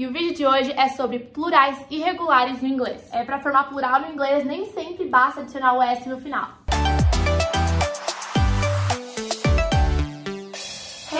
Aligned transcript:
E 0.00 0.06
o 0.06 0.10
vídeo 0.10 0.32
de 0.32 0.46
hoje 0.46 0.72
é 0.78 0.88
sobre 0.88 1.18
plurais 1.18 1.78
irregulares 1.90 2.62
no 2.62 2.68
inglês. 2.68 3.06
É 3.12 3.22
para 3.22 3.38
formar 3.38 3.64
plural 3.64 4.00
no 4.00 4.10
inglês 4.10 4.46
nem 4.46 4.64
sempre 4.72 5.06
basta 5.06 5.42
adicionar 5.42 5.74
o 5.74 5.82
s 5.82 6.08
no 6.08 6.18
final. 6.18 6.52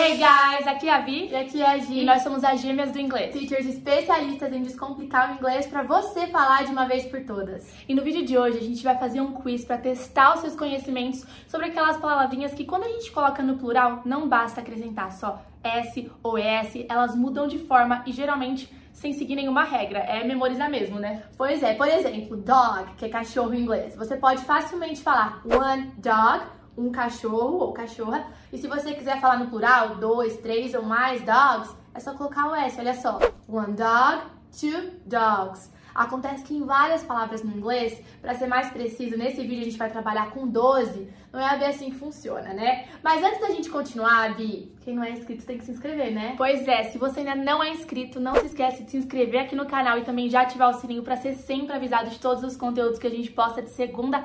Hey 0.03 0.17
guys, 0.17 0.65
aqui 0.65 0.89
é 0.89 0.93
a 0.93 0.99
Vi 1.01 1.27
e 1.27 1.35
aqui 1.35 1.61
é 1.61 1.69
a 1.69 1.77
Gi. 1.77 1.99
E 1.99 2.03
nós 2.03 2.23
somos 2.23 2.43
as 2.43 2.59
gêmeas 2.59 2.91
do 2.91 2.97
inglês. 2.97 3.31
Teachers 3.33 3.67
especialistas 3.67 4.51
em 4.51 4.63
descomplicar 4.63 5.29
o 5.29 5.35
inglês 5.35 5.67
para 5.67 5.83
você 5.83 6.25
falar 6.25 6.63
de 6.63 6.71
uma 6.71 6.87
vez 6.87 7.05
por 7.05 7.23
todas. 7.23 7.71
E 7.87 7.93
no 7.93 8.01
vídeo 8.01 8.25
de 8.25 8.35
hoje 8.35 8.57
a 8.57 8.61
gente 8.61 8.83
vai 8.83 8.97
fazer 8.97 9.21
um 9.21 9.31
quiz 9.31 9.63
para 9.63 9.77
testar 9.77 10.33
os 10.33 10.41
seus 10.41 10.55
conhecimentos 10.55 11.23
sobre 11.47 11.67
aquelas 11.67 11.97
palavrinhas 11.97 12.51
que 12.51 12.65
quando 12.65 12.85
a 12.85 12.87
gente 12.87 13.11
coloca 13.11 13.43
no 13.43 13.59
plural 13.59 14.01
não 14.03 14.27
basta 14.27 14.61
acrescentar 14.61 15.11
só 15.11 15.39
S 15.63 16.11
ou 16.23 16.35
ES, 16.35 16.83
elas 16.89 17.15
mudam 17.15 17.47
de 17.47 17.59
forma 17.59 18.01
e 18.07 18.11
geralmente 18.11 18.73
sem 18.91 19.13
seguir 19.13 19.35
nenhuma 19.35 19.63
regra. 19.63 19.99
É 19.99 20.23
memorizar 20.23 20.67
mesmo, 20.67 20.99
né? 20.99 21.25
Pois 21.37 21.61
é, 21.61 21.75
por 21.75 21.87
exemplo, 21.87 22.37
dog, 22.37 22.95
que 22.97 23.05
é 23.05 23.09
cachorro 23.09 23.53
em 23.53 23.61
inglês. 23.61 23.95
Você 23.95 24.17
pode 24.17 24.43
facilmente 24.45 24.99
falar 24.99 25.43
one 25.45 25.91
dog 25.97 26.41
um 26.77 26.91
cachorro 26.91 27.57
ou 27.57 27.73
cachorra. 27.73 28.27
E 28.51 28.57
se 28.57 28.67
você 28.67 28.93
quiser 28.93 29.19
falar 29.19 29.37
no 29.37 29.47
plural, 29.47 29.95
dois, 29.95 30.37
três 30.37 30.73
ou 30.73 30.83
mais 30.83 31.21
dogs, 31.23 31.75
é 31.93 31.99
só 31.99 32.13
colocar 32.13 32.49
o 32.49 32.55
S, 32.55 32.79
olha 32.79 32.93
só. 32.93 33.19
One 33.47 33.73
dog, 33.73 34.23
two 34.51 34.91
dogs. 35.05 35.71
Acontece 35.93 36.43
que 36.43 36.55
em 36.55 36.65
várias 36.65 37.03
palavras 37.03 37.43
no 37.43 37.51
inglês, 37.51 38.01
para 38.21 38.33
ser 38.33 38.47
mais 38.47 38.69
preciso, 38.69 39.17
nesse 39.17 39.41
vídeo 39.41 39.61
a 39.61 39.65
gente 39.65 39.77
vai 39.77 39.89
trabalhar 39.89 40.31
com 40.31 40.47
12, 40.47 41.09
não 41.33 41.39
é 41.39 41.57
bem 41.57 41.67
assim 41.67 41.89
que 41.89 41.97
funciona, 41.97 42.53
né? 42.53 42.87
Mas 43.03 43.21
antes 43.23 43.41
da 43.41 43.49
gente 43.49 43.69
continuar, 43.69 44.35
Bi, 44.35 44.73
quem 44.81 44.95
não 44.95 45.03
é 45.03 45.11
inscrito 45.11 45.45
tem 45.45 45.57
que 45.57 45.65
se 45.65 45.71
inscrever, 45.71 46.13
né? 46.13 46.35
Pois 46.37 46.65
é, 46.67 46.85
se 46.85 46.97
você 46.97 47.19
ainda 47.19 47.35
não 47.35 47.61
é 47.61 47.71
inscrito, 47.71 48.19
não 48.19 48.35
se 48.35 48.45
esquece 48.45 48.83
de 48.83 48.91
se 48.91 48.97
inscrever 48.97 49.41
aqui 49.41 49.55
no 49.55 49.65
canal 49.65 49.97
e 49.97 50.03
também 50.03 50.29
já 50.29 50.41
ativar 50.41 50.69
o 50.69 50.79
sininho 50.79 51.03
para 51.03 51.17
ser 51.17 51.33
sempre 51.35 51.75
avisado 51.75 52.09
de 52.09 52.19
todos 52.19 52.43
os 52.43 52.55
conteúdos 52.55 52.97
que 52.97 53.07
a 53.07 53.11
gente 53.11 53.31
posta 53.31 53.61
de 53.61 53.71
segunda 53.71 54.17
a 54.17 54.23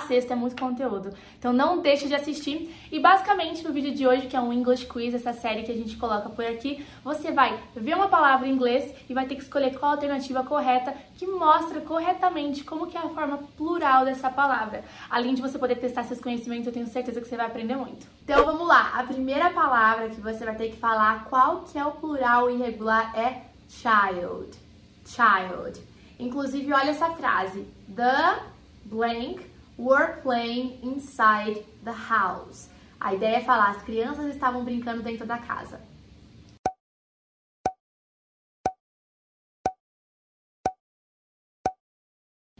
sexta 0.00 0.32
é 0.32 0.36
muito 0.36 0.60
conteúdo. 0.60 1.10
Então 1.38 1.52
não 1.52 1.80
deixe 1.80 2.08
de 2.08 2.14
assistir. 2.14 2.74
E 2.90 2.98
basicamente 2.98 3.62
no 3.64 3.72
vídeo 3.72 3.94
de 3.94 4.06
hoje, 4.06 4.26
que 4.26 4.36
é 4.36 4.40
um 4.40 4.52
English 4.52 4.86
Quiz, 4.86 5.14
essa 5.14 5.32
série 5.32 5.62
que 5.62 5.72
a 5.72 5.76
gente 5.76 5.96
coloca 5.96 6.28
por 6.28 6.44
aqui, 6.44 6.84
você 7.04 7.30
vai 7.30 7.58
ver 7.74 7.94
uma 7.94 8.08
palavra 8.08 8.48
em 8.48 8.52
inglês 8.52 8.92
e 9.08 9.14
vai 9.14 9.26
ter 9.26 9.36
que 9.36 9.42
escolher 9.42 9.78
qual 9.78 9.92
a 9.92 9.94
alternativa 9.94 10.42
correta 10.42 10.94
que 11.16 11.26
mostra 11.26 11.80
corretamente 11.80 12.64
como 12.64 12.86
que 12.86 12.96
é 12.96 13.00
a 13.00 13.08
forma 13.08 13.38
plural 13.56 14.04
dessa 14.04 14.30
palavra. 14.30 14.84
Além 15.08 15.34
de 15.34 15.42
você 15.42 15.58
poder 15.58 15.76
testar 15.76 16.04
seus 16.04 16.20
conhecimentos, 16.20 16.66
eu 16.66 16.72
tenho 16.72 16.86
certeza 16.86 17.20
que 17.20 17.28
você 17.28 17.36
vai 17.36 17.46
aprender 17.46 17.76
muito. 17.76 18.06
Então 18.24 18.44
vamos 18.44 18.66
lá. 18.66 18.92
A 18.94 19.04
primeira 19.04 19.50
palavra 19.50 20.08
que 20.08 20.20
você 20.20 20.44
vai 20.44 20.56
ter 20.56 20.70
que 20.70 20.76
falar 20.76 21.24
qual 21.24 21.62
que 21.62 21.78
é 21.78 21.84
o 21.84 21.92
plural 21.92 22.50
irregular 22.50 23.16
é 23.16 23.42
child. 23.68 24.50
Child. 25.06 25.80
Inclusive, 26.18 26.72
olha 26.72 26.90
essa 26.90 27.10
frase. 27.10 27.66
The 27.94 28.40
blank 28.84 29.55
were 29.78 30.20
playing 30.22 30.78
inside 30.82 31.64
the 31.84 31.92
house. 31.92 32.68
A 33.00 33.14
ideia 33.14 33.36
é 33.36 33.40
falar, 33.44 33.70
as 33.70 33.82
crianças 33.82 34.34
estavam 34.34 34.64
brincando 34.64 35.02
dentro 35.02 35.26
da 35.26 35.38
casa. 35.38 35.80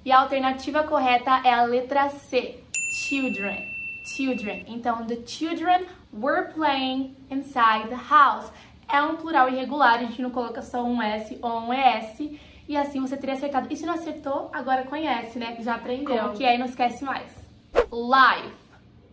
E 0.05 0.13
a 0.13 0.21
alternativa 0.21 0.85
correta 0.85 1.43
é 1.45 1.53
a 1.53 1.65
letra 1.65 2.09
C, 2.11 2.63
children. 2.93 3.75
Children. 4.05 4.65
Então, 4.69 5.05
the 5.05 5.27
children 5.27 5.85
were 6.13 6.53
playing 6.53 7.17
inside 7.29 7.89
the 7.89 7.97
house. 7.97 8.53
É 8.89 9.03
um 9.03 9.17
plural 9.17 9.49
irregular, 9.49 9.95
a 9.95 10.05
gente 10.05 10.23
não 10.23 10.31
coloca 10.31 10.63
só 10.63 10.85
um 10.85 11.03
S 11.03 11.37
ou 11.43 11.59
um 11.59 11.73
ES 11.73 12.39
e 12.69 12.77
assim 12.77 13.01
você 13.01 13.17
teria 13.17 13.35
acertado. 13.35 13.69
E 13.71 13.77
se 13.77 13.87
não 13.87 13.95
acertou, 13.95 14.51
agora 14.53 14.85
conhece, 14.85 15.39
né? 15.39 15.57
Já 15.61 15.77
aprendeu. 15.77 16.19
Como 16.25 16.37
que 16.37 16.45
é 16.45 16.55
e 16.55 16.59
não 16.59 16.67
esquece 16.67 17.05
mais. 17.05 17.33
Life. 17.75 18.57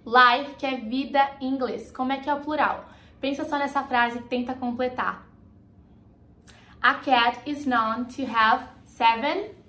Life, 0.06 0.56
que 0.56 0.66
é 0.66 0.75
vida 0.75 1.31
em 1.40 1.50
inglês. 1.50 1.92
Como 1.92 2.12
é 2.12 2.18
que 2.18 2.30
é 2.30 2.34
o 2.34 2.42
plural? 2.42 2.86
Pensa 3.22 3.46
só 3.46 3.58
nessa 3.58 3.84
frase 3.84 4.19
e 4.19 4.24
tenta 4.24 4.53
completar. 4.53 5.25
A 6.81 6.96
cat 6.96 7.40
is 7.50 7.66
known 7.66 8.06
to 8.06 8.24
have 8.25 8.68
seven 8.86 9.63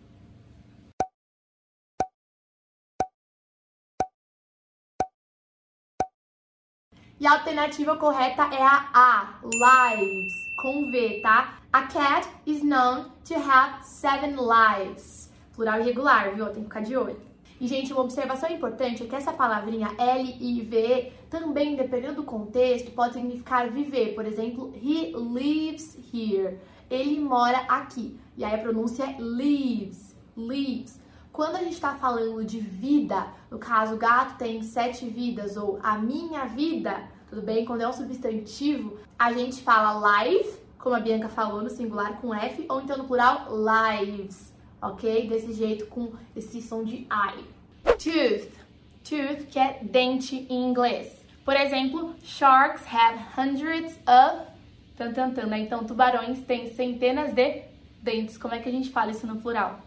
E 7.20 7.26
a 7.26 7.32
alternativa 7.32 7.96
correta 7.96 8.42
é 8.52 8.62
a 8.62 8.90
A, 8.92 9.40
lives, 9.44 10.43
com 10.64 10.90
V, 10.90 11.20
tá? 11.20 11.58
A 11.70 11.82
cat 11.82 12.26
is 12.46 12.62
known 12.62 13.10
to 13.28 13.34
have 13.34 13.84
seven 13.84 14.34
lives. 14.36 15.30
Plural 15.52 15.80
irregular, 15.80 16.34
viu? 16.34 16.46
Tem 16.46 16.62
que 16.62 16.68
ficar 16.70 16.80
de 16.80 16.96
olho. 16.96 17.20
E, 17.60 17.68
gente, 17.68 17.92
uma 17.92 18.00
observação 18.00 18.50
importante 18.50 19.02
é 19.02 19.06
que 19.06 19.14
essa 19.14 19.30
palavrinha 19.30 19.94
L-I-V 19.98 21.12
também, 21.28 21.76
dependendo 21.76 22.14
do 22.14 22.22
contexto, 22.22 22.92
pode 22.92 23.12
significar 23.12 23.70
viver. 23.70 24.14
Por 24.14 24.24
exemplo, 24.24 24.72
he 24.74 25.12
lives 25.14 25.98
here. 26.10 26.58
Ele 26.90 27.20
mora 27.20 27.58
aqui. 27.68 28.18
E 28.34 28.42
aí 28.42 28.54
a 28.54 28.58
pronúncia 28.58 29.04
é 29.04 29.16
lives, 29.20 30.16
lives. 30.34 30.98
Quando 31.30 31.56
a 31.56 31.58
gente 31.58 31.74
está 31.74 31.94
falando 31.94 32.42
de 32.42 32.60
vida, 32.60 33.26
no 33.50 33.58
caso, 33.58 33.96
o 33.96 33.98
gato 33.98 34.38
tem 34.38 34.62
sete 34.62 35.04
vidas 35.04 35.58
ou 35.58 35.78
a 35.82 35.98
minha 35.98 36.46
vida, 36.46 37.04
tudo 37.28 37.42
bem? 37.42 37.64
Quando 37.64 37.82
é 37.82 37.88
um 37.88 37.92
substantivo, 37.92 38.98
a 39.18 39.32
gente 39.32 39.62
fala 39.62 40.24
life, 40.24 40.58
como 40.78 40.94
a 40.94 41.00
Bianca 41.00 41.28
falou 41.28 41.62
no 41.62 41.70
singular 41.70 42.20
com 42.20 42.34
F, 42.34 42.64
ou 42.68 42.80
então 42.80 42.96
no 42.98 43.04
plural 43.04 43.48
lives, 43.50 44.52
ok? 44.80 45.28
Desse 45.28 45.52
jeito 45.52 45.86
com 45.86 46.12
esse 46.36 46.60
som 46.62 46.84
de 46.84 47.06
I. 47.10 47.44
Tooth, 47.84 48.50
tooth 49.02 49.46
que 49.50 49.58
é 49.58 49.78
dente 49.82 50.46
em 50.48 50.68
inglês. 50.68 51.24
Por 51.44 51.56
exemplo, 51.56 52.14
sharks 52.22 52.84
have 52.86 53.18
hundreds 53.36 53.98
of 54.06 54.54
tan, 54.96 55.12
tan, 55.12 55.30
tan, 55.32 55.46
né? 55.46 55.60
Então, 55.60 55.84
tubarões 55.84 56.40
têm 56.44 56.72
centenas 56.74 57.34
de 57.34 57.62
dentes. 58.02 58.38
Como 58.38 58.54
é 58.54 58.58
que 58.58 58.68
a 58.68 58.72
gente 58.72 58.90
fala 58.90 59.10
isso 59.10 59.26
no 59.26 59.36
plural? 59.36 59.80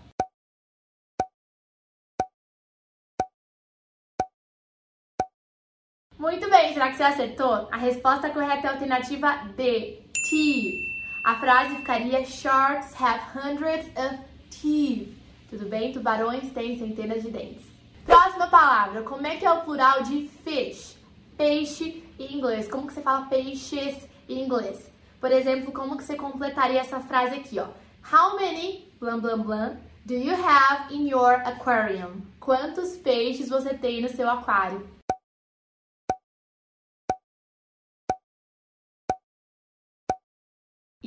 Muito 6.27 6.49
bem, 6.49 6.73
será 6.73 6.89
que 6.89 6.97
você 6.97 7.03
acertou? 7.03 7.69
A 7.71 7.77
resposta 7.77 8.29
correta 8.29 8.67
é 8.67 8.69
a 8.69 8.73
alternativa 8.73 9.45
D, 9.55 9.97
teeth. 10.29 10.77
A 11.23 11.35
frase 11.35 11.77
ficaria 11.77 12.25
Sharks 12.25 12.93
have 12.99 13.21
hundreds 13.33 13.87
of 13.95 14.17
teeth. 14.49 15.07
Tudo 15.49 15.69
bem? 15.69 15.93
Tubarões 15.93 16.51
têm 16.51 16.77
centenas 16.77 17.23
de 17.23 17.31
dentes. 17.31 17.65
Próxima 18.05 18.47
palavra, 18.47 19.03
como 19.03 19.25
é 19.25 19.37
que 19.37 19.45
é 19.45 19.51
o 19.53 19.61
plural 19.61 20.03
de 20.03 20.27
fish? 20.43 20.97
Peixe 21.37 22.03
em 22.19 22.35
inglês. 22.35 22.67
Como 22.67 22.87
que 22.87 22.93
você 22.93 23.01
fala 23.01 23.27
peixes 23.27 24.05
em 24.27 24.43
inglês? 24.43 24.91
Por 25.21 25.31
exemplo, 25.31 25.71
como 25.71 25.95
que 25.95 26.03
você 26.03 26.17
completaria 26.17 26.81
essa 26.81 26.99
frase 26.99 27.35
aqui, 27.35 27.57
ó? 27.57 27.67
How 28.13 28.35
many, 28.35 28.91
blam 28.99 29.21
blam 29.21 29.43
blam, 29.43 29.77
do 30.05 30.13
you 30.13 30.35
have 30.35 30.93
in 30.93 31.07
your 31.07 31.35
aquarium? 31.45 32.21
Quantos 32.37 32.97
peixes 32.97 33.47
você 33.47 33.73
tem 33.73 34.01
no 34.01 34.09
seu 34.09 34.29
aquário? 34.29 34.96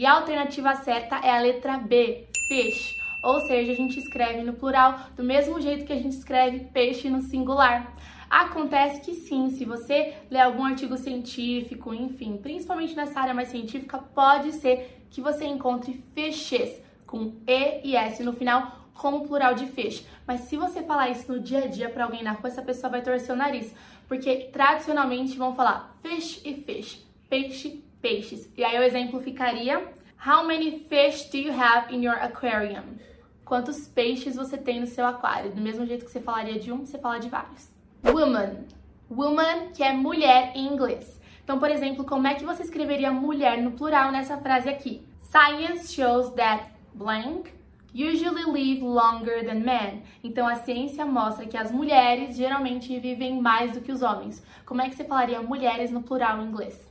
E 0.01 0.07
a 0.07 0.15
alternativa 0.15 0.75
certa 0.77 1.17
é 1.17 1.31
a 1.31 1.39
letra 1.39 1.77
B, 1.77 2.27
fish. 2.49 2.99
Ou 3.23 3.39
seja, 3.43 3.73
a 3.73 3.75
gente 3.75 3.99
escreve 3.99 4.43
no 4.43 4.55
plural 4.55 4.99
do 5.15 5.23
mesmo 5.23 5.61
jeito 5.61 5.85
que 5.85 5.93
a 5.93 5.97
gente 5.97 6.17
escreve 6.17 6.61
peixe 6.73 7.11
no 7.11 7.21
singular. 7.21 7.93
Acontece 8.31 9.03
que 9.03 9.13
sim, 9.13 9.51
se 9.51 9.67
você 9.67 10.15
ler 10.31 10.41
algum 10.41 10.65
artigo 10.65 10.97
científico, 10.97 11.93
enfim, 11.93 12.39
principalmente 12.39 12.97
nessa 12.97 13.21
área 13.21 13.35
mais 13.35 13.51
científica, 13.51 13.99
pode 13.99 14.53
ser 14.53 15.05
que 15.11 15.21
você 15.21 15.45
encontre 15.45 16.03
fishes 16.15 16.81
com 17.07 17.35
E 17.47 17.83
e 17.85 17.95
S 17.95 18.23
no 18.23 18.33
final 18.33 18.73
como 18.95 19.29
plural 19.29 19.53
de 19.53 19.67
fish. 19.67 20.07
Mas 20.27 20.41
se 20.41 20.57
você 20.57 20.83
falar 20.83 21.11
isso 21.11 21.31
no 21.31 21.41
dia 21.41 21.65
a 21.65 21.67
dia 21.67 21.91
para 21.91 22.05
alguém 22.05 22.23
na 22.23 22.33
rua, 22.33 22.49
essa 22.49 22.63
pessoa 22.63 22.91
vai 22.91 23.03
torcer 23.03 23.35
o 23.35 23.39
nariz, 23.39 23.71
porque 24.09 24.49
tradicionalmente 24.51 25.37
vão 25.37 25.55
falar 25.55 25.95
fish 26.03 26.41
e 26.43 26.55
fish, 26.55 27.07
peixe 27.29 27.85
peixes. 28.01 28.51
E 28.57 28.65
aí 28.65 28.79
o 28.79 28.83
exemplo 28.83 29.21
ficaria: 29.21 29.87
How 30.27 30.47
many 30.47 30.81
fish 30.89 31.31
do 31.31 31.37
you 31.37 31.53
have 31.53 31.95
in 31.95 32.05
your 32.05 32.17
aquarium? 32.17 32.99
Quantos 33.45 33.89
peixes 33.89 34.37
você 34.37 34.57
tem 34.57 34.81
no 34.81 34.87
seu 34.87 35.07
aquário? 35.07 35.51
Do 35.51 35.61
mesmo 35.61 35.85
jeito 35.85 36.05
que 36.05 36.11
você 36.11 36.21
falaria 36.21 36.59
de 36.59 36.71
um, 36.73 36.87
você 36.87 36.99
fala 36.99 37.19
de 37.19 37.29
vários. 37.29 37.69
Woman. 38.05 38.65
Woman, 39.11 39.73
que 39.75 39.83
é 39.83 39.93
mulher 39.93 40.53
em 40.55 40.67
inglês. 40.67 41.21
Então, 41.43 41.59
por 41.59 41.71
exemplo, 41.71 42.05
como 42.05 42.29
é 42.29 42.35
que 42.35 42.45
você 42.45 42.63
escreveria 42.63 43.11
mulher 43.11 43.61
no 43.61 43.73
plural 43.73 44.13
nessa 44.13 44.37
frase 44.39 44.69
aqui? 44.69 45.03
Science 45.21 45.93
shows 45.93 46.31
that 46.35 46.71
blank 46.95 47.53
usually 47.93 48.45
live 48.45 48.83
longer 48.83 49.45
than 49.45 49.61
men. 49.61 50.03
Então 50.23 50.47
a 50.47 50.57
ciência 50.57 51.05
mostra 51.05 51.47
que 51.47 51.57
as 51.57 51.71
mulheres 51.71 52.37
geralmente 52.37 52.99
vivem 52.99 53.41
mais 53.41 53.73
do 53.73 53.81
que 53.81 53.93
os 53.93 54.03
homens. 54.03 54.43
Como 54.65 54.81
é 54.81 54.89
que 54.89 54.95
você 54.95 55.05
falaria 55.05 55.43
mulheres 55.43 55.91
no 55.91 56.03
plural 56.03 56.41
em 56.41 56.47
inglês? 56.47 56.90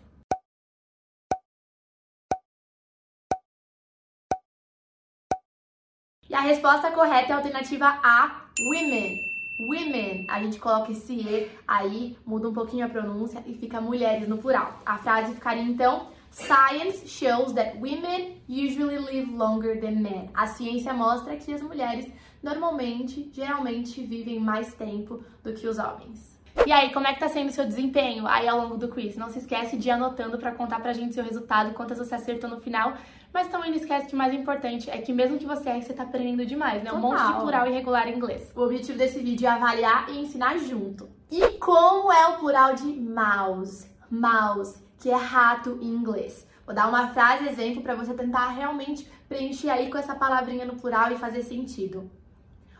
E 6.29 6.35
a 6.35 6.41
resposta 6.41 6.91
correta 6.91 7.31
é 7.31 7.33
a 7.33 7.37
alternativa 7.37 7.87
A, 8.03 8.45
women. 8.61 9.27
Women, 9.59 10.25
a 10.27 10.41
gente 10.43 10.59
coloca 10.59 10.91
esse 10.91 11.13
E 11.13 11.49
aí, 11.67 12.15
muda 12.23 12.47
um 12.47 12.53
pouquinho 12.53 12.85
a 12.85 12.89
pronúncia 12.89 13.43
e 13.47 13.55
fica 13.55 13.81
mulheres 13.81 14.27
no 14.27 14.37
plural. 14.37 14.79
A 14.85 14.99
frase 14.99 15.33
ficaria 15.33 15.63
então: 15.63 16.07
Science 16.29 17.07
shows 17.07 17.51
that 17.53 17.77
women 17.79 18.37
usually 18.47 18.99
live 18.99 19.31
longer 19.35 19.81
than 19.81 20.01
men. 20.01 20.29
A 20.35 20.45
ciência 20.45 20.93
mostra 20.93 21.35
que 21.35 21.51
as 21.51 21.63
mulheres 21.63 22.07
normalmente, 22.43 23.31
geralmente, 23.33 24.01
vivem 24.03 24.39
mais 24.39 24.73
tempo 24.75 25.23
do 25.43 25.51
que 25.53 25.67
os 25.67 25.79
homens. 25.79 26.38
E 26.65 26.71
aí, 26.71 26.91
como 26.91 27.07
é 27.07 27.13
que 27.13 27.19
tá 27.19 27.29
sendo 27.29 27.49
o 27.49 27.51
seu 27.51 27.65
desempenho 27.65 28.27
aí 28.27 28.47
ao 28.47 28.59
longo 28.59 28.77
do 28.77 28.89
quiz? 28.89 29.15
Não 29.15 29.29
se 29.29 29.39
esquece 29.39 29.77
de 29.77 29.87
ir 29.87 29.91
anotando 29.91 30.37
para 30.37 30.51
contar 30.51 30.79
pra 30.79 30.93
gente 30.93 31.13
seu 31.13 31.23
resultado, 31.23 31.73
quantas 31.73 31.97
você 31.97 32.15
acertou 32.15 32.49
no 32.49 32.59
final. 32.59 32.93
Mas 33.33 33.47
também 33.47 33.69
não 33.69 33.77
esquece 33.77 34.07
que 34.07 34.13
o 34.13 34.17
mais 34.17 34.33
importante 34.33 34.89
é 34.89 34.97
que 34.97 35.13
mesmo 35.13 35.37
que 35.37 35.45
você 35.45 35.69
erre, 35.69 35.81
você 35.81 35.93
tá 35.93 36.03
aprendendo 36.03 36.45
demais, 36.45 36.83
né? 36.83 36.91
Um 36.91 36.99
monte 36.99 37.25
de 37.25 37.33
plural 37.33 37.67
irregular 37.67 38.07
em 38.07 38.15
inglês. 38.15 38.51
O 38.55 38.61
objetivo 38.61 38.97
desse 38.97 39.19
vídeo 39.19 39.47
é 39.47 39.51
avaliar 39.51 40.09
e 40.09 40.19
ensinar 40.19 40.57
junto. 40.57 41.07
E 41.31 41.41
como 41.59 42.11
é 42.11 42.27
o 42.27 42.39
plural 42.39 42.73
de 42.73 42.87
mouse? 42.87 43.87
Mouse, 44.09 44.83
que 44.99 45.09
é 45.09 45.15
rato 45.15 45.77
em 45.81 45.87
inglês. 45.87 46.47
Vou 46.65 46.75
dar 46.75 46.87
uma 46.87 47.07
frase 47.09 47.47
exemplo 47.47 47.81
para 47.81 47.95
você 47.95 48.13
tentar 48.13 48.49
realmente 48.49 49.09
preencher 49.27 49.69
aí 49.69 49.89
com 49.89 49.97
essa 49.97 50.15
palavrinha 50.15 50.65
no 50.65 50.75
plural 50.75 51.11
e 51.11 51.17
fazer 51.17 51.43
sentido. 51.43 52.09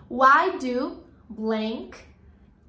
Why 0.10 0.58
do 0.60 1.04
blank 1.30 2.09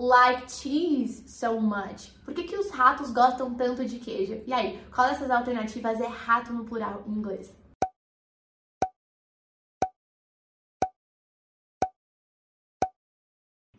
like 0.00 0.50
cheese 0.50 1.24
so 1.26 1.60
much? 1.60 2.10
Por 2.24 2.32
que, 2.32 2.44
que 2.44 2.56
os 2.56 2.70
ratos 2.70 3.10
gostam 3.10 3.54
tanto 3.54 3.84
de 3.84 3.98
queijo? 3.98 4.42
E 4.46 4.52
aí, 4.52 4.82
qual 4.94 5.08
dessas 5.08 5.30
alternativas 5.30 6.00
é 6.00 6.06
rato 6.06 6.52
no 6.54 6.64
plural 6.64 7.04
em 7.06 7.12
inglês? 7.12 7.54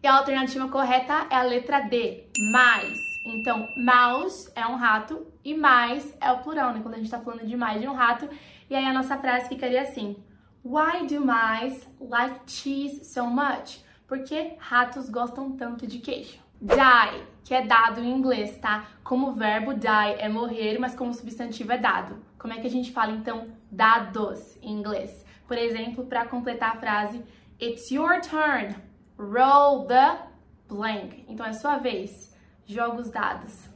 E 0.04 0.08
a 0.08 0.18
alternativa 0.18 0.68
correta 0.68 1.28
é 1.30 1.36
a 1.36 1.44
letra 1.44 1.82
D, 1.82 2.32
mais. 2.52 3.00
Então, 3.26 3.68
mouse 3.78 4.52
é 4.56 4.66
um 4.66 4.76
rato 4.76 5.28
e 5.44 5.56
mais 5.56 6.16
é 6.20 6.32
o 6.32 6.40
plural, 6.40 6.74
né? 6.74 6.82
Quando 6.82 6.96
a 6.96 6.98
gente 6.98 7.10
tá 7.10 7.20
falando 7.20 7.46
de 7.46 7.56
mais 7.56 7.82
de 7.82 7.88
um 7.88 7.94
rato. 7.94 8.28
E 8.70 8.76
aí 8.76 8.86
a 8.86 8.94
nossa 8.94 9.18
frase 9.18 9.48
ficaria 9.48 9.82
assim: 9.82 10.24
Why 10.64 11.06
do 11.06 11.22
mice 11.22 11.88
like 12.00 12.42
cheese 12.48 13.06
so 13.06 13.28
much? 13.28 13.84
Por 14.12 14.26
que 14.26 14.58
ratos 14.60 15.10
gostam 15.10 15.56
tanto 15.56 15.88
de 15.88 16.00
queijo? 16.00 16.38
Die, 16.60 17.24
que 17.46 17.54
é 17.54 17.66
dado 17.66 18.02
em 18.02 18.12
inglês, 18.12 18.58
tá? 18.58 18.86
Como 19.06 19.32
verbo 19.32 19.74
die 19.74 19.88
é 20.20 20.28
morrer, 20.28 20.78
mas 20.80 20.94
como 20.94 21.14
substantivo 21.14 21.72
é 21.72 21.78
dado. 21.78 22.22
Como 22.38 22.54
é 22.54 22.60
que 22.60 22.68
a 22.68 22.70
gente 22.70 22.92
fala 22.92 23.14
então 23.14 23.48
dados 23.72 24.58
em 24.62 24.74
inglês? 24.74 25.26
Por 25.48 25.58
exemplo, 25.58 26.06
para 26.08 26.26
completar 26.26 26.76
a 26.76 26.80
frase 26.82 27.24
It's 27.58 27.90
your 27.90 28.20
turn. 28.20 28.76
Roll 29.18 29.88
the 29.88 30.28
blank. 30.68 31.24
Então 31.30 31.46
é 31.46 31.54
sua 31.54 31.78
vez. 31.78 32.38
Joga 32.66 33.00
os 33.00 33.10
dados. 33.10 33.70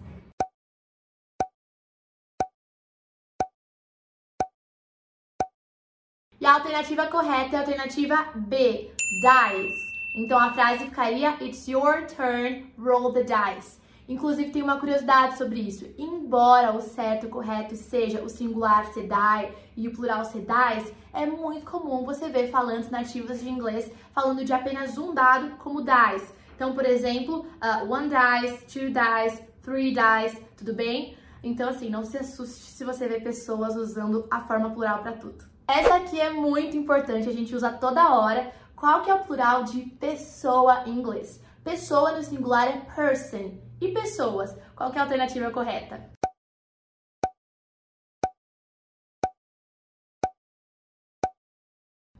E 6.41 6.45
a 6.45 6.55
alternativa 6.55 7.07
correta 7.07 7.55
é 7.55 7.55
a 7.55 7.61
alternativa 7.61 8.33
B, 8.35 8.91
dice. 9.21 9.94
Então 10.15 10.39
a 10.39 10.53
frase 10.53 10.85
ficaria 10.85 11.35
It's 11.41 11.67
your 11.67 12.07
turn, 12.07 12.71
roll 12.79 13.11
the 13.11 13.23
dice. 13.23 13.83
Inclusive 14.07 14.51
tem 14.51 14.61
uma 14.61 14.79
curiosidade 14.79 15.37
sobre 15.37 15.59
isso. 15.59 15.85
Embora 15.97 16.71
o 16.71 16.79
certo, 16.79 17.25
o 17.27 17.29
correto 17.29 17.75
seja 17.75 18.21
o 18.21 18.29
singular 18.29 18.85
ser 18.93 19.09
die 19.09 19.51
e 19.75 19.87
o 19.87 19.91
plural 19.91 20.23
ser 20.23 20.45
dice, 20.45 20.93
é 21.11 21.25
muito 21.25 21.65
comum 21.65 22.05
você 22.05 22.29
ver 22.29 22.49
falantes 22.49 22.89
nativos 22.89 23.41
de 23.41 23.49
inglês 23.49 23.91
falando 24.13 24.45
de 24.45 24.53
apenas 24.53 24.97
um 24.97 25.13
dado 25.13 25.57
como 25.57 25.81
dice. 25.83 26.33
Então, 26.55 26.73
por 26.73 26.85
exemplo, 26.85 27.45
uh, 27.61 27.91
one 27.91 28.07
dice, 28.07 28.65
two 28.67 28.89
dice, 28.89 29.43
three 29.61 29.93
dice, 29.93 30.41
tudo 30.55 30.73
bem? 30.73 31.17
Então, 31.43 31.67
assim, 31.67 31.89
não 31.89 32.05
se 32.05 32.17
assuste 32.17 32.71
se 32.71 32.85
você 32.85 33.07
vê 33.07 33.19
pessoas 33.19 33.75
usando 33.75 34.25
a 34.31 34.39
forma 34.39 34.69
plural 34.69 34.99
para 34.99 35.11
tudo. 35.11 35.43
Essa 35.67 35.95
aqui 35.95 36.21
é 36.21 36.29
muito 36.29 36.77
importante, 36.77 37.27
a 37.27 37.33
gente 37.33 37.55
usa 37.55 37.71
toda 37.71 38.15
hora. 38.15 38.51
Qual 38.75 39.01
que 39.03 39.09
é 39.09 39.13
o 39.13 39.23
plural 39.23 39.63
de 39.63 39.83
pessoa 39.83 40.83
em 40.85 40.99
inglês? 40.99 41.41
Pessoa 41.63 42.11
no 42.11 42.21
singular 42.21 42.67
é 42.67 42.81
person. 42.93 43.57
E 43.79 43.93
pessoas? 43.93 44.53
Qual 44.75 44.91
que 44.91 44.97
é 44.97 44.99
a 44.99 45.03
alternativa 45.03 45.49
correta? 45.49 46.11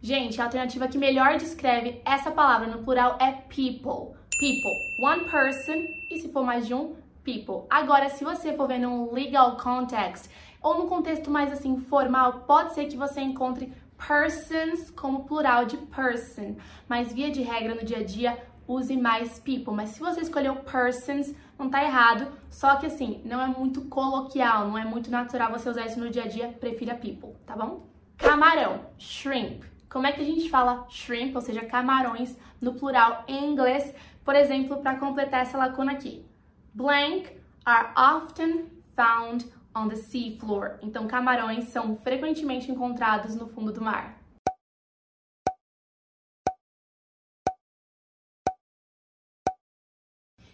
Gente, 0.02 0.40
a 0.40 0.46
alternativa 0.46 0.88
que 0.88 0.98
melhor 0.98 1.38
descreve 1.38 2.02
essa 2.06 2.32
palavra 2.32 2.68
no 2.68 2.84
plural 2.84 3.18
é 3.20 3.34
people. 3.34 4.16
People, 4.40 5.04
one 5.04 5.30
person, 5.30 5.86
e 6.10 6.20
se 6.20 6.32
for 6.32 6.44
mais 6.44 6.68
de 6.68 6.74
um, 6.74 6.96
people. 7.24 7.66
Agora, 7.70 8.08
se 8.10 8.24
você 8.24 8.56
for 8.56 8.68
ver 8.68 8.80
num 8.80 9.12
legal 9.12 9.58
context, 9.58 10.30
ou 10.62 10.80
no 10.80 10.88
contexto 10.88 11.30
mais 11.30 11.52
assim 11.52 11.80
formal, 11.80 12.46
pode 12.48 12.74
ser 12.74 12.86
que 12.86 12.98
você 12.98 13.22
encontre 13.22 13.72
persons 13.98 14.92
como 14.92 15.26
plural 15.26 15.66
de 15.66 15.78
person, 15.78 16.56
mas 16.88 17.14
via 17.14 17.32
de 17.32 17.42
regra 17.42 17.76
no 17.76 17.84
dia 17.84 18.00
a 18.00 18.04
dia 18.04 18.38
use 18.68 18.96
mais 18.96 19.40
people. 19.40 19.74
Mas 19.74 19.90
se 19.90 20.00
você 20.00 20.22
escolheu 20.22 20.56
persons, 20.58 21.34
não 21.58 21.70
tá 21.70 21.84
errado, 21.84 22.32
só 22.50 22.76
que 22.76 22.86
assim, 22.86 23.22
não 23.24 23.42
é 23.42 23.48
muito 23.48 23.84
coloquial, 23.86 24.68
não 24.68 24.78
é 24.78 24.86
muito 24.86 25.10
natural 25.10 25.52
você 25.52 25.70
usar 25.70 25.86
isso 25.86 26.00
no 26.00 26.10
dia 26.10 26.24
a 26.24 26.28
dia, 26.28 26.50
prefira 26.50 26.96
people, 26.96 27.36
tá 27.46 27.56
bom? 27.56 27.88
Camarão, 28.18 28.82
shrimp. 28.98 29.64
Como 29.90 30.08
é 30.08 30.12
que 30.12 30.22
a 30.22 30.26
gente 30.26 30.50
fala 30.50 30.86
shrimp, 30.90 31.36
ou 31.36 31.42
seja, 31.42 31.64
camarões, 31.66 32.38
no 32.60 32.74
plural 32.74 33.24
em 33.28 33.52
inglês? 33.52 33.94
Por 34.24 34.36
exemplo, 34.36 34.78
para 34.78 34.98
completar 34.98 35.42
essa 35.42 35.58
lacuna 35.58 35.94
aqui. 35.94 36.26
Blank 36.74 37.30
are 37.66 37.90
often 37.96 38.66
found 38.96 39.46
on 39.76 39.90
the 39.90 39.96
seafloor. 39.96 40.80
Então, 40.82 41.08
camarões 41.08 41.66
são 41.66 41.98
frequentemente 41.98 42.72
encontrados 42.72 43.36
no 43.36 43.48
fundo 43.48 43.74
do 43.74 43.82
mar. 43.82 44.18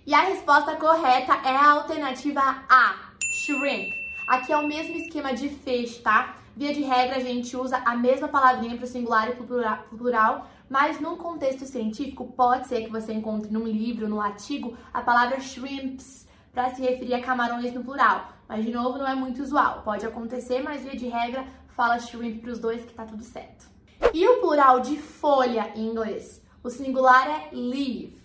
E 0.05 0.13
a 0.15 0.21
resposta 0.21 0.75
correta 0.75 1.33
é 1.47 1.55
a 1.55 1.71
alternativa 1.71 2.41
A, 2.67 3.13
shrimp. 3.31 3.93
Aqui 4.27 4.51
é 4.51 4.57
o 4.57 4.67
mesmo 4.67 4.95
esquema 4.95 5.33
de 5.33 5.47
feixe, 5.47 6.01
tá? 6.01 6.37
Via 6.55 6.73
de 6.73 6.81
regra, 6.81 7.17
a 7.17 7.19
gente 7.19 7.55
usa 7.55 7.77
a 7.77 7.95
mesma 7.95 8.27
palavrinha 8.27 8.75
para 8.75 8.85
o 8.85 8.87
singular 8.87 9.29
e 9.29 9.35
para 9.35 9.85
o 9.91 9.97
plural, 9.97 10.49
mas 10.67 10.99
num 10.99 11.15
contexto 11.15 11.65
científico, 11.65 12.33
pode 12.33 12.67
ser 12.67 12.83
que 12.83 12.91
você 12.91 13.13
encontre 13.13 13.51
num 13.51 13.65
livro, 13.65 14.09
num 14.09 14.19
artigo, 14.19 14.75
a 14.93 15.01
palavra 15.01 15.39
shrimps 15.39 16.27
para 16.53 16.73
se 16.73 16.81
referir 16.81 17.13
a 17.13 17.21
camarões 17.21 17.73
no 17.73 17.83
plural. 17.83 18.29
Mas, 18.47 18.65
de 18.65 18.71
novo, 18.71 18.97
não 18.97 19.07
é 19.07 19.15
muito 19.15 19.41
usual. 19.41 19.81
Pode 19.83 20.05
acontecer, 20.05 20.61
mas 20.61 20.83
via 20.83 20.95
de 20.95 21.07
regra, 21.07 21.45
fala 21.69 21.99
shrimp 21.99 22.41
para 22.41 22.51
os 22.51 22.59
dois 22.59 22.83
que 22.83 22.93
tá 22.93 23.05
tudo 23.05 23.23
certo. 23.23 23.69
E 24.13 24.27
o 24.27 24.41
plural 24.41 24.79
de 24.81 24.97
folha 24.97 25.71
em 25.75 25.87
inglês? 25.87 26.41
O 26.63 26.69
singular 26.69 27.29
é 27.29 27.49
leaf. 27.53 28.17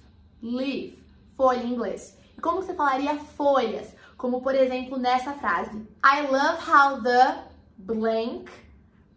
Leaf. 0.42 0.98
Folha 1.36 1.62
em 1.62 1.72
inglês. 1.72 2.16
E 2.36 2.40
como 2.40 2.62
você 2.62 2.74
falaria 2.74 3.14
folhas? 3.16 3.94
Como, 4.16 4.40
por 4.40 4.54
exemplo, 4.54 4.98
nessa 4.98 5.32
frase. 5.32 5.86
I 6.04 6.22
love 6.30 6.58
how 6.68 7.02
the 7.02 7.44
blank 7.78 8.50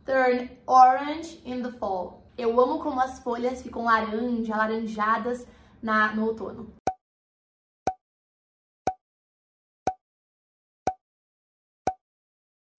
turn 0.06 0.50
orange 0.68 1.42
in 1.46 1.62
the 1.63 1.72
fall. 1.72 2.24
Eu 2.38 2.60
amo 2.60 2.80
como 2.80 3.01
as 3.01 3.20
folhas 3.20 3.62
ficam 3.62 3.84
laranja, 3.84 4.54
alaranjadas 4.54 5.46
na, 5.82 6.13
no 6.13 6.28
outono. 6.28 6.74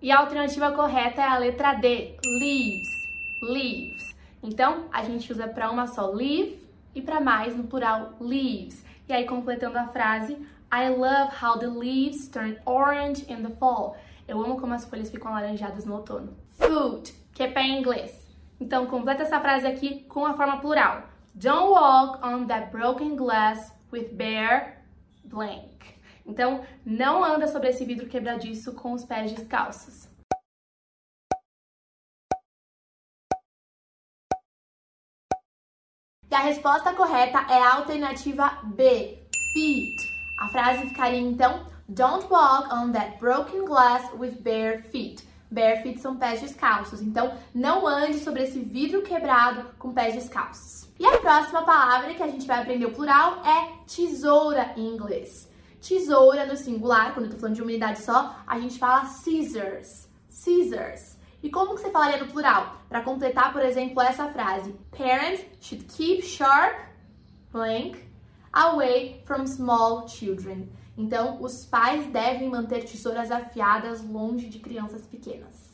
E 0.03 0.11
a 0.11 0.19
alternativa 0.19 0.73
correta 0.73 1.21
é 1.21 1.27
a 1.27 1.37
letra 1.37 1.75
D, 1.75 2.17
leaves, 2.25 2.89
leaves. 3.43 4.15
Então, 4.43 4.87
a 4.91 5.05
gente 5.05 5.31
usa 5.31 5.47
para 5.47 5.71
uma 5.71 5.87
só 5.87 6.07
leaf 6.11 6.59
e 6.95 7.03
para 7.03 7.21
mais 7.21 7.55
no 7.55 7.65
plural 7.65 8.15
leaves. 8.19 8.83
E 9.07 9.13
aí, 9.13 9.27
completando 9.27 9.77
a 9.79 9.89
frase, 9.89 10.39
I 10.73 10.89
love 10.89 11.31
how 11.43 11.59
the 11.59 11.67
leaves 11.67 12.29
turn 12.29 12.57
orange 12.65 13.31
in 13.31 13.43
the 13.43 13.55
fall. 13.57 13.95
Eu 14.27 14.43
amo 14.43 14.59
como 14.59 14.73
as 14.73 14.87
folhas 14.87 15.11
ficam 15.11 15.31
alaranjadas 15.31 15.85
no 15.85 15.97
outono. 15.97 16.35
Food, 16.53 17.13
que 17.35 17.43
é 17.43 17.49
pé 17.49 17.61
em 17.61 17.81
inglês. 17.81 18.27
Então, 18.59 18.87
completa 18.87 19.25
essa 19.25 19.39
frase 19.39 19.67
aqui 19.67 20.05
com 20.09 20.25
a 20.25 20.33
forma 20.33 20.61
plural. 20.61 21.03
Don't 21.35 21.73
walk 21.73 22.25
on 22.25 22.47
that 22.47 22.71
broken 22.73 23.17
glass 23.17 23.71
with 23.93 24.15
bare 24.15 24.77
blank. 25.25 26.00
Então, 26.25 26.65
não 26.85 27.25
anda 27.25 27.47
sobre 27.49 27.69
esse 27.69 27.85
vidro 27.85 28.09
quebradiço 28.09 28.75
com 28.75 28.93
os 28.93 29.05
pés 29.05 29.33
descalços. 29.33 30.09
E 36.31 36.35
a 36.35 36.39
resposta 36.39 36.95
correta 36.95 37.45
é 37.51 37.61
a 37.61 37.75
alternativa 37.75 38.61
B, 38.63 39.19
feet. 39.53 39.97
A 40.39 40.49
frase 40.49 40.87
ficaria 40.89 41.19
então: 41.19 41.67
Don't 41.89 42.27
walk 42.31 42.73
on 42.73 42.93
that 42.93 43.19
broken 43.19 43.65
glass 43.65 44.09
with 44.15 44.41
bare 44.41 44.81
feet. 44.81 45.29
Bare 45.51 45.83
feet 45.83 46.01
são 46.01 46.17
pés 46.17 46.41
descalços. 46.41 47.03
Então, 47.03 47.37
não 47.53 47.85
ande 47.85 48.21
sobre 48.21 48.45
esse 48.45 48.61
vidro 48.61 49.03
quebrado 49.03 49.75
com 49.77 49.93
pés 49.93 50.15
descalços. 50.15 50.89
E 51.01 51.05
a 51.05 51.19
próxima 51.19 51.63
palavra 51.63 52.15
que 52.15 52.23
a 52.23 52.29
gente 52.29 52.47
vai 52.47 52.61
aprender 52.61 52.87
o 52.87 52.93
plural 52.93 53.43
é 53.45 53.73
tesoura 53.93 54.73
em 54.77 54.87
inglês. 54.87 55.50
Tesoura 55.81 56.45
no 56.45 56.57
singular, 56.57 57.15
quando 57.15 57.27
eu 57.27 57.33
tô 57.33 57.39
falando 57.39 57.55
de 57.55 57.63
uma 57.63 57.69
unidade 57.69 58.01
só, 58.01 58.37
a 58.47 58.59
gente 58.61 58.79
fala 58.79 59.07
scissors. 59.07 60.09
Scissors. 60.29 61.19
E 61.43 61.51
como 61.51 61.75
que 61.75 61.81
você 61.81 61.91
falaria 61.91 62.19
no 62.19 62.31
plural? 62.31 62.77
Para 62.89 63.03
completar, 63.03 63.53
por 63.53 63.63
exemplo, 63.63 64.03
essa 64.03 64.29
frase: 64.29 64.75
Parents 64.91 65.45
should 65.61 65.85
keep 65.85 66.23
sharp 66.23 66.77
blank 67.51 67.99
away 68.53 69.23
from 69.25 69.47
small 69.47 70.07
children. 70.07 70.69
Então, 70.99 71.43
os 71.43 71.65
pais 71.65 72.07
devem 72.13 72.51
manter 72.51 72.85
tesouras 72.85 73.31
afiadas 73.31 74.03
longe 74.05 74.49
de 74.49 74.59
crianças 74.59 75.07
pequenas. 75.07 75.71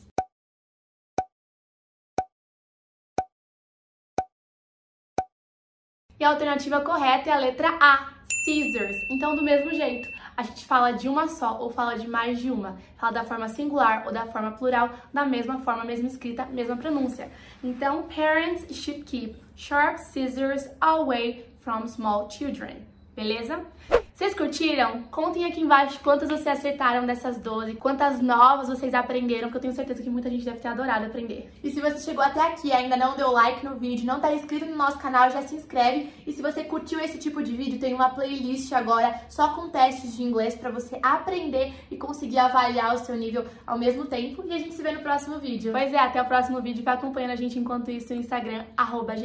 E 6.19 6.23
a 6.23 6.29
alternativa 6.29 6.81
correta 6.81 7.29
é 7.29 7.33
a 7.33 7.37
letra 7.37 7.77
A, 7.79 8.16
scissors. 8.47 9.05
Então, 9.09 9.35
do 9.35 9.43
mesmo 9.43 9.71
jeito, 9.71 10.07
a 10.37 10.41
gente 10.41 10.65
fala 10.65 10.93
de 10.93 11.09
uma 11.09 11.27
só 11.27 11.59
ou 11.59 11.69
fala 11.69 11.97
de 11.97 12.07
mais 12.07 12.39
de 12.39 12.49
uma. 12.49 12.77
Fala 12.95 13.11
da 13.11 13.23
forma 13.25 13.49
singular 13.49 14.03
ou 14.05 14.13
da 14.13 14.25
forma 14.25 14.51
plural, 14.51 14.89
da 15.13 15.25
mesma 15.25 15.59
forma, 15.59 15.83
mesma 15.83 16.07
escrita, 16.07 16.45
mesma 16.45 16.77
pronúncia. 16.77 17.29
Então, 17.61 18.03
parents 18.03 18.73
should 18.73 19.03
keep 19.03 19.35
sharp 19.57 19.97
scissors 19.97 20.69
away 20.79 21.45
from 21.59 21.87
small 21.87 22.29
children. 22.29 22.87
Beleza? 23.17 23.65
Vocês 24.13 24.35
curtiram? 24.35 25.01
Contem 25.09 25.43
aqui 25.43 25.59
embaixo 25.59 25.99
quantas 26.03 26.29
vocês 26.29 26.45
acertaram 26.45 27.03
dessas 27.03 27.39
12, 27.39 27.73
quantas 27.73 28.21
novas 28.21 28.69
vocês 28.69 28.93
aprenderam, 28.93 29.49
que 29.49 29.57
eu 29.57 29.61
tenho 29.61 29.73
certeza 29.73 30.03
que 30.03 30.09
muita 30.09 30.29
gente 30.29 30.45
deve 30.45 30.59
ter 30.59 30.67
adorado 30.67 31.07
aprender. 31.07 31.51
E 31.63 31.71
se 31.71 31.81
você 31.81 31.99
chegou 31.99 32.23
até 32.23 32.39
aqui 32.41 32.67
e 32.67 32.71
ainda 32.71 32.95
não 32.95 33.17
deu 33.17 33.31
like 33.31 33.65
no 33.65 33.73
vídeo, 33.73 34.05
não 34.05 34.19
tá 34.19 34.31
inscrito 34.31 34.67
no 34.67 34.75
nosso 34.75 34.99
canal, 34.99 35.31
já 35.31 35.41
se 35.41 35.55
inscreve. 35.55 36.13
E 36.27 36.31
se 36.31 36.43
você 36.43 36.63
curtiu 36.63 36.99
esse 36.99 37.17
tipo 37.17 37.41
de 37.41 37.57
vídeo, 37.57 37.79
tem 37.79 37.91
uma 37.91 38.11
playlist 38.11 38.71
agora 38.71 39.19
só 39.29 39.55
com 39.55 39.69
testes 39.69 40.15
de 40.15 40.21
inglês 40.21 40.53
para 40.53 40.69
você 40.69 40.99
aprender 41.01 41.73
e 41.89 41.97
conseguir 41.97 42.37
avaliar 42.37 42.93
o 42.93 42.99
seu 42.99 43.15
nível 43.15 43.45
ao 43.65 43.79
mesmo 43.79 44.05
tempo. 44.05 44.43
E 44.45 44.53
a 44.53 44.59
gente 44.59 44.75
se 44.75 44.83
vê 44.83 44.91
no 44.91 45.01
próximo 45.01 45.39
vídeo. 45.39 45.71
Pois 45.71 45.91
é, 45.91 45.97
até 45.97 46.21
o 46.21 46.25
próximo 46.25 46.61
vídeo. 46.61 46.83
Vai 46.83 46.93
acompanhando 46.93 47.31
a 47.31 47.35
gente 47.35 47.57
enquanto 47.57 47.89
isso 47.89 48.13
no 48.13 48.19
Instagram, 48.19 48.63
arroba 48.77 49.15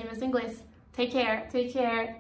Take 0.94 1.12
care, 1.12 1.46
take 1.50 1.74
care. 1.74 2.16